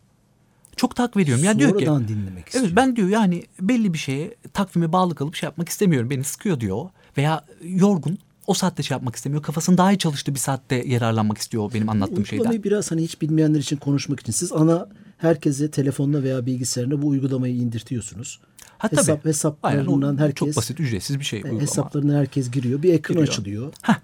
[0.76, 1.44] Çok tak veriyorum.
[1.44, 2.64] Ya diyor ki Sonradan dinlemek istiyor.
[2.64, 6.10] Evet ben diyor yani belli bir şeye takvime bağlı kalıp şey yapmak istemiyorum.
[6.10, 6.88] Beni sıkıyor diyor.
[7.18, 9.42] Veya yorgun o saatte şey yapmak istemiyor.
[9.42, 12.40] Kafasının daha iyi çalıştığı bir saatte yararlanmak istiyor benim anlattığım şeyden.
[12.42, 14.88] Uygulamayı biraz hani hiç bilmeyenler için konuşmak için siz ana
[15.18, 18.40] herkese telefonla veya bilgisayarına bu uygulamayı indirtiyorsunuz.
[18.78, 19.00] Ha, tabii.
[19.00, 21.38] Hesap, hesaplarından Aynen, herkes Çok basit ücretsiz bir şey.
[21.38, 21.62] e, uygulama.
[21.62, 22.82] hesaplarına herkes giriyor.
[22.82, 23.28] Bir ekran Giriyor.
[23.32, 23.72] açılıyor.
[23.82, 23.94] Heh.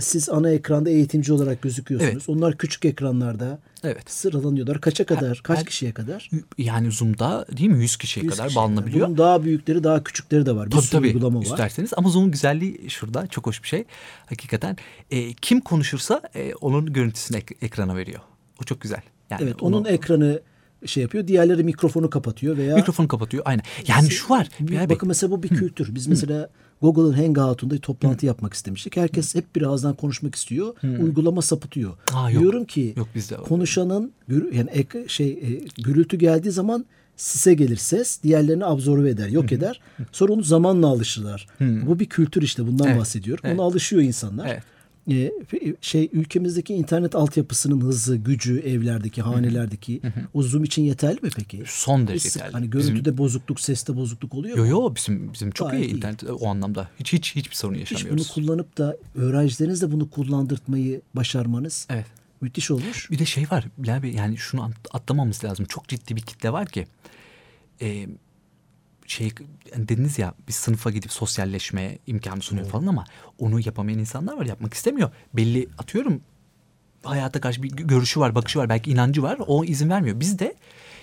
[0.00, 2.12] Siz ana ekranda eğitimci olarak gözüküyorsunuz.
[2.12, 2.28] Evet.
[2.28, 4.10] Onlar küçük ekranlarda Evet.
[4.10, 4.80] sıralanıyorlar.
[4.80, 5.40] Kaça kadar?
[5.44, 6.30] Kaç her- kişiye kadar?
[6.58, 9.06] Yani Zoom'da değil mi 100 kişiye 100 kadar kişiye bağlanabiliyor.
[9.06, 10.66] Bunun daha büyükleri, daha küçükleri de var.
[10.66, 11.44] Bir Tabii sürü tabii uygulama var.
[11.44, 13.84] isterseniz ama Zoom'un güzelliği şurada çok hoş bir şey.
[14.26, 14.76] Hakikaten
[15.10, 18.20] e, kim konuşursa e, onun görüntüsünü ek- ekrana veriyor.
[18.62, 19.02] O çok güzel.
[19.30, 20.40] Yani Evet, onu- onun ekranı
[20.86, 21.26] şey yapıyor.
[21.28, 23.42] Diğerleri mikrofonu kapatıyor veya mikrofonu kapatıyor.
[23.46, 23.62] Aynen.
[23.86, 24.48] Yani şu var.
[24.60, 25.94] Bir- bakın mesela bu bir kültür.
[25.94, 26.50] Biz mesela
[26.82, 28.96] Google'ın Hangout'unda toplantı yapmak istemiştik.
[28.96, 30.74] Herkes hep bir ağızdan konuşmak istiyor.
[31.00, 31.92] Uygulama sapıtıyor.
[32.14, 32.42] Aa, yok.
[32.42, 35.48] Diyorum ki Yok, bizde konuşanın yani ek, şey e,
[35.82, 36.84] gürültü geldiği zaman
[37.16, 39.80] size gelir ses, diğerlerini absorbe eder, yok eder.
[40.12, 41.46] Sonra onu zamanla alışırlar.
[41.60, 43.42] Bu bir kültür işte bundan Evet, bahsediyorum.
[43.46, 43.58] evet.
[43.58, 44.46] Ona alışıyor insanlar.
[44.46, 44.62] Evet.
[45.10, 45.32] E,
[45.80, 50.00] şey ülkemizdeki internet altyapısının hızı, gücü, evlerdeki, hanelerdeki
[50.34, 51.62] o Zoom için yeterli mi peki?
[51.66, 52.52] son derece Biz- yeterli.
[52.52, 54.70] Hani Bizim- görüntüde bozukluk, seste bozukluk oluyor Yo mu?
[54.70, 55.96] yo bizim bizim çok Gayet iyi iyi.
[55.96, 56.88] internet o anlamda.
[57.00, 58.30] Hiç hiç hiçbir sorun Hiç bunu yaşamıyoruz.
[58.30, 62.06] kullanıp da öğrencilerinizle bunu kullandırtmayı başarmanız Evet.
[62.40, 63.10] müthiş olmuş.
[63.10, 63.64] Bir de şey var
[64.04, 65.64] yani şunu at- atlamamız lazım.
[65.68, 66.86] Çok ciddi bir kitle var ki
[67.82, 68.06] e,
[69.10, 69.32] şey
[69.72, 73.04] yani dediniz ya bir sınıfa gidip sosyalleşmeye imkanı sunuyor falan ama
[73.38, 75.10] onu yapamayan insanlar var yapmak istemiyor.
[75.34, 76.20] Belli atıyorum
[77.02, 79.38] hayata karşı bir görüşü var, bakışı var, belki inancı var.
[79.46, 80.20] O izin vermiyor.
[80.20, 80.54] Biz de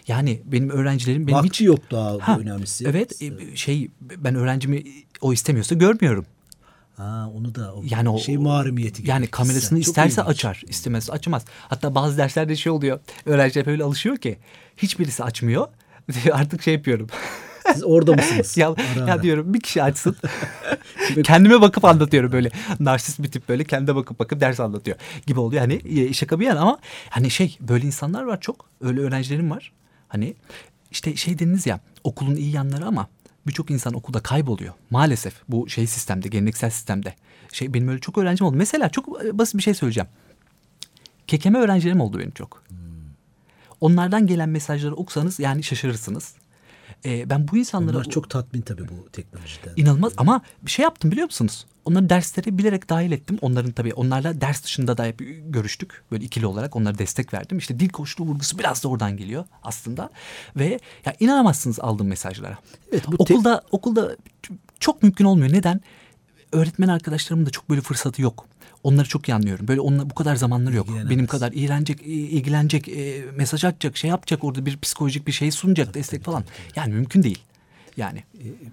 [0.07, 2.85] yani benim öğrencilerim benim Vakti hiç yok daha Ha, önemlisi.
[2.87, 4.83] Evet e, şey ben öğrencimi
[5.21, 6.25] o istemiyorsa görmüyorum.
[6.97, 9.09] Ha, onu da o Yani o şey mahremiyeti gibi.
[9.09, 10.35] Yani kamerasını Çok isterse ilginç.
[10.35, 11.45] açar, istemezse açmaz.
[11.69, 12.99] Hatta bazı derslerde şey oluyor.
[13.25, 14.37] Öğrenciler böyle alışıyor ki
[14.77, 15.67] hiçbirisi açmıyor.
[16.31, 17.07] Artık şey yapıyorum.
[17.73, 18.57] Siz orada mısınız?
[18.57, 19.23] ya, Ara ya ara.
[19.23, 20.15] diyorum bir kişi açsın.
[21.23, 22.49] Kendime bakıp anlatıyorum böyle.
[22.79, 25.61] Narsist bir tip böyle kendine bakıp bakıp ders anlatıyor gibi oluyor.
[25.61, 28.65] Hani e, şaka bir yana ama hani şey böyle insanlar var çok.
[28.81, 29.71] Öyle öğrencilerim var.
[30.07, 30.33] Hani
[30.91, 33.07] işte şey dediniz ya okulun iyi yanları ama
[33.47, 34.73] birçok insan okulda kayboluyor.
[34.89, 37.13] Maalesef bu şey sistemde, geleneksel sistemde.
[37.51, 38.55] Şey benim öyle çok öğrencim oldu.
[38.57, 40.09] Mesela çok e, basit bir şey söyleyeceğim.
[41.27, 42.63] Kekeme öğrencilerim oldu benim çok.
[43.81, 46.33] Onlardan gelen mesajları okusanız yani şaşırırsınız.
[47.05, 47.97] Ee, ben bu insanlara...
[47.97, 49.73] Onlar çok tatmin tabii bu teknolojiden.
[49.75, 51.65] İnanılmaz ama bir şey yaptım biliyor musunuz?
[51.85, 53.37] Onları derslere bilerek dahil ettim.
[53.41, 56.03] Onların tabii onlarla ders dışında da hep görüştük.
[56.11, 57.57] Böyle ikili olarak onlara destek verdim.
[57.57, 60.09] İşte dil koçluğu vurgusu biraz da oradan geliyor aslında.
[60.55, 62.57] Ve ya inanamazsınız aldığım mesajlara.
[62.91, 64.15] Evet, bu okulda okulda
[64.79, 65.53] çok mümkün olmuyor.
[65.53, 65.81] Neden?
[66.51, 68.45] Öğretmen arkadaşlarımın da çok böyle fırsatı yok.
[68.83, 69.67] Onları çok iyi anlıyorum.
[69.67, 70.87] Böyle onunla bu kadar zamanları yok.
[71.09, 76.23] Benim kadar ilgilenecek, e, mesaj atacak, şey yapacak orada bir psikolojik bir şey sunacak, destek
[76.23, 76.43] falan.
[76.75, 77.39] Yani mümkün değil.
[77.97, 78.23] Yani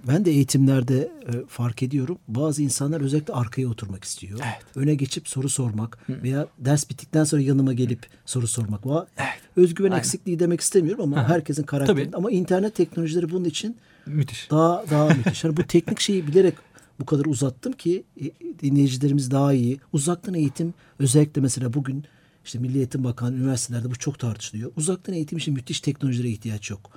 [0.08, 2.18] Ben de eğitimlerde e, fark ediyorum.
[2.28, 4.40] Bazı insanlar özellikle arkaya oturmak istiyor.
[4.44, 4.76] Evet.
[4.76, 8.82] Öne geçip soru sormak veya ders bittikten sonra yanıma gelip soru sormak.
[8.84, 9.28] Va- Evet.
[9.56, 9.98] Özgüven Aynen.
[9.98, 11.96] eksikliği demek istemiyorum ama herkesin karakteri.
[12.04, 12.16] Tabii.
[12.16, 14.50] Ama internet teknolojileri bunun için müthiş.
[14.50, 15.44] daha daha müthiş.
[15.44, 16.54] Yani bu teknik şeyi bilerek
[17.00, 18.24] bu kadar uzattım ki e,
[18.62, 19.80] dinleyicilerimiz daha iyi.
[19.92, 22.04] Uzaktan eğitim özellikle mesela bugün
[22.44, 24.72] işte Milli Eğitim Bakanı üniversitelerde bu çok tartışılıyor.
[24.76, 26.90] Uzaktan eğitim için müthiş teknolojilere ihtiyaç yok.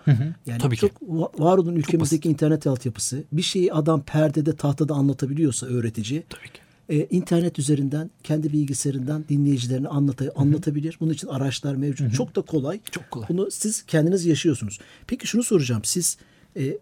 [0.45, 0.81] Yani Tabii ki.
[0.81, 6.43] çok va- var olan ülkemizdeki internet altyapısı bir şeyi adam perdede tahtada anlatabiliyorsa öğretici Tabii
[6.53, 6.59] ki.
[6.89, 10.97] e, internet üzerinden kendi bilgisayarından dinleyicilerine anlata, anlatabilir.
[10.99, 12.13] Bunun için araçlar mevcut.
[12.13, 12.79] Çok da kolay.
[12.91, 13.29] Çok kolay.
[13.29, 14.79] Bunu siz kendiniz yaşıyorsunuz.
[15.07, 15.81] Peki şunu soracağım.
[15.83, 16.17] Siz
[16.57, 16.77] e,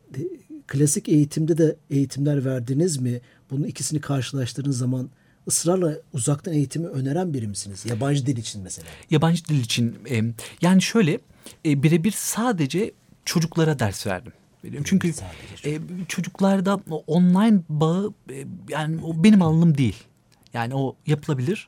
[0.68, 3.22] klasik eğitimde de eğitimler verdiniz mi?
[3.52, 5.10] Bunun ikisini karşılaştırdığınız zaman
[5.48, 7.86] ısrarla uzaktan eğitimi öneren biri misiniz?
[7.86, 8.88] Yabancı dil için mesela.
[9.10, 10.22] Yabancı dil için e,
[10.62, 11.20] yani şöyle
[11.66, 12.92] e, birebir sadece
[13.26, 14.34] çocuklara ders verdim.
[14.64, 14.86] Veriyorum.
[14.90, 15.14] Çünkü
[15.66, 20.04] e, çocuklarda online bağı e, yani o benim alanım değil.
[20.54, 21.68] Yani o yapılabilir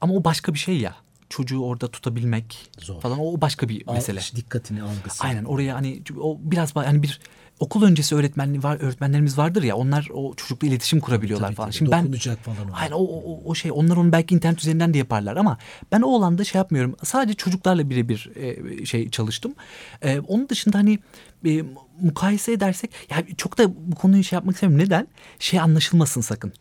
[0.00, 0.96] ama o başka bir şey ya.
[1.28, 3.00] Çocuğu orada tutabilmek Zor.
[3.00, 4.20] falan o başka bir mesele.
[4.36, 5.24] dikkatini algısı.
[5.24, 7.20] Aynen oraya hani o biraz hani bir
[7.62, 11.68] okul öncesi öğretmenli var öğretmenlerimiz vardır ya onlar o çocukla iletişim kurabiliyorlar Tabii, falan.
[11.68, 11.76] tabii.
[11.76, 12.72] Şimdi ben falan.
[12.74, 15.58] Aynen o, o, o şey onlar onu belki internet üzerinden de yaparlar ama
[15.92, 16.96] ben o alanda şey yapmıyorum.
[17.04, 19.54] Sadece çocuklarla birebir e, şey çalıştım.
[20.02, 20.98] E, onun dışında hani
[21.46, 21.62] e,
[22.00, 24.86] mukayese edersek ya çok da bu konuyu şey yapmak istemiyorum.
[24.86, 25.08] Neden?
[25.38, 26.52] Şey anlaşılmasın sakın.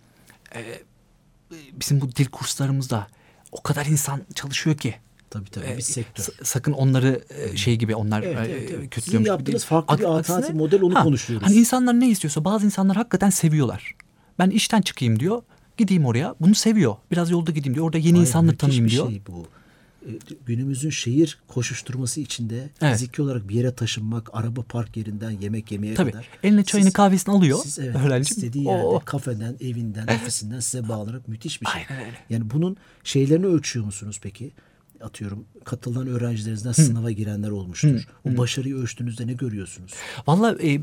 [0.55, 0.61] E,
[1.73, 3.07] bizim bu dil kurslarımızda
[3.51, 4.95] o kadar insan çalışıyor ki.
[5.31, 5.65] Tabii tabii.
[5.65, 6.23] E, bir sektör.
[6.23, 8.89] sa- sakın onları e, şey gibi onlar Evet, e, evet, evet.
[8.89, 9.69] kötülüyormuş Sizin gibi yaptığınız değil.
[9.69, 11.47] farklı bir alternatif model, onu konuşuyoruz.
[11.47, 13.95] Hani insanlar ne istiyorsa bazı insanlar hakikaten seviyorlar.
[14.39, 15.41] Ben işten çıkayım diyor.
[15.77, 16.35] Gideyim oraya.
[16.41, 16.95] Bunu seviyor.
[17.11, 17.85] Biraz yolda gideyim diyor.
[17.85, 19.09] Orada yeni Hayır, insanları müthiş tanıyayım bir diyor.
[19.09, 19.45] Şey bu.
[20.45, 22.93] Günümüzün şehir koşuşturması içinde Evet.
[22.93, 26.11] fiziki olarak bir yere taşınmak, araba park yerinden yemek yemeye Tabii.
[26.11, 26.27] kadar.
[26.43, 28.29] Eline çayını Siz- kahvesini alıyor Siz evet, öğrenci.
[28.31, 29.01] istediği yerde o.
[29.05, 31.81] kafeden, evinden, ofisinden size bağlanarak müthiş bir şey.
[31.89, 32.17] Aynen öyle.
[32.29, 34.51] Yani bunun şeylerini ölçüyor musunuz peki?
[35.03, 38.07] Atıyorum katılan öğrencilerinizden sınava girenler olmuştur.
[38.25, 39.93] O başarıyı ölçtüğünüzde ne görüyorsunuz?
[40.27, 40.81] Vallahi e,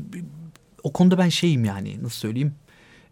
[0.83, 2.53] o konuda ben şeyim yani nasıl söyleyeyim.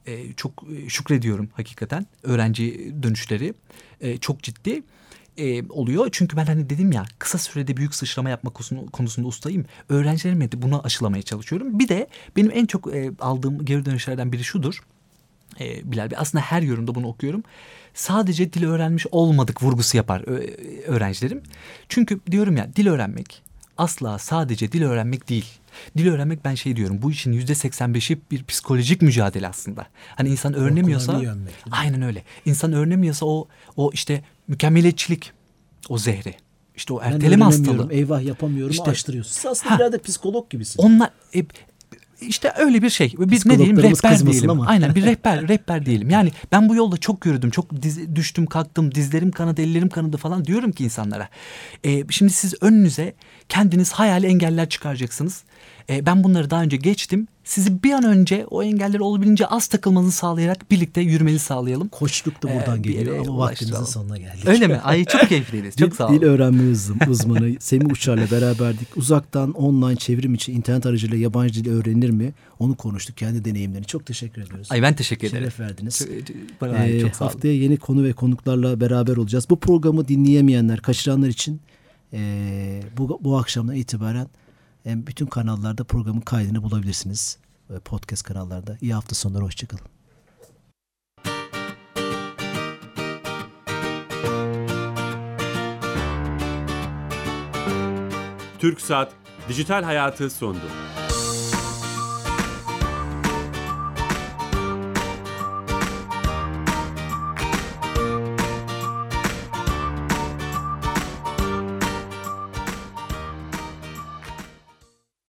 [0.06, 2.06] E, çok e, şükrediyorum hakikaten.
[2.24, 3.54] Öğrenci dönüşleri
[4.02, 4.84] e, çok ciddi
[5.38, 6.10] e, oluyor.
[6.12, 8.52] Çünkü ben hani dedim ya kısa sürede büyük sıçrama yapma
[8.92, 9.66] konusunda ustayım.
[9.90, 11.80] Öğrencilerime de bunu aşılamaya çalışıyorum.
[11.80, 14.80] Bir de benim en çok e, aldığım geri dönüşlerden biri şudur.
[15.60, 17.44] e, Bilal Bey aslında her yorumda bunu okuyorum.
[17.98, 20.22] Sadece dil öğrenmiş olmadık vurgusu yapar
[20.88, 21.42] öğrencilerim.
[21.90, 23.42] Çünkü diyorum ya dil öğrenmek
[23.78, 25.46] asla sadece dil öğrenmek değil.
[25.98, 29.86] Dil öğrenmek ben şey diyorum bu işin yüzde 85'i bir psikolojik mücadele aslında.
[30.16, 31.22] Hani insan öğrenemiyorsa
[31.72, 32.24] aynen öyle.
[32.46, 35.32] İnsan öğrenemiyorsa o o işte mükemmeliyetçilik
[35.90, 36.36] o zehri.
[36.76, 37.94] İşte o erteleme hastalığı.
[37.94, 39.32] Eyvah yapamıyorum İşte- açtırıyorsun.
[39.34, 39.80] Siz aslında Ha.
[39.80, 40.86] biraz da psikolog gibisiniz.
[40.86, 41.44] Onlar e,
[42.22, 43.14] işte öyle bir şey.
[43.18, 44.50] Biz ne diyelim rehber diyelim.
[44.50, 44.68] ama.
[44.68, 46.10] Aynen bir rehber rehber diyelim.
[46.10, 47.50] Yani ben bu yolda çok yürüdüm.
[47.50, 48.96] Çok diz- düştüm kalktım.
[48.96, 51.30] Dizlerim kanadı, ellerim kanadı falan diyorum ki insanlara.
[51.84, 53.14] E, şimdi siz önünüze
[53.50, 55.44] kendiniz hayali engeller çıkaracaksınız.
[55.90, 57.28] E, ben bunları daha önce geçtim.
[57.44, 61.88] Sizi bir an önce o engelleri olabildiğince az takılmanızı sağlayarak birlikte yürümenizi sağlayalım.
[61.88, 63.88] Koçluk da buradan Ee, geliyor ama vaktimizin ulaştıralım.
[63.88, 64.48] sonuna geldik.
[64.48, 64.78] Öyle mi?
[64.78, 65.76] Ay çok keyifliyiz.
[65.76, 66.16] Çok sağ olun.
[66.22, 68.98] Dil öğrenme uzm- uzmanı Semih Uçar'la beraberdik.
[68.98, 72.34] Uzaktan online çevrim için internet aracılığıyla yabancı dil öğrenir mi?
[72.60, 73.18] Onu konuştuk.
[73.18, 73.86] Kendi deneyimlerini.
[73.86, 74.68] Çok teşekkür ediyoruz.
[74.72, 75.42] Ay ben teşekkür ederim.
[75.44, 75.98] Şeref verdiniz.
[76.00, 77.34] Çok, bana Ee, çok sağ olun.
[77.34, 79.46] haftaya yeni konu ve konuklarla beraber olacağız.
[79.50, 81.62] Bu programı dinleyemeyenler, kaçıranlar için
[82.14, 84.28] ee, bu, bu akşamdan itibaren
[84.88, 87.38] bütün kanallarda programın kaydını bulabilirsiniz.
[87.86, 88.78] Podcast kanallarda.
[88.82, 89.44] İyi hafta sonları.
[89.44, 89.84] Hoşçakalın.
[98.60, 99.14] Türk Saat
[99.50, 100.60] Dijital Hayatı sondu.